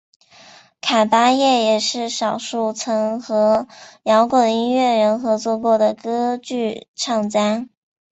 [0.81, 3.67] 卡芭叶也是少数曾和
[4.01, 7.69] 摇滚音乐人合作过的歌剧唱家。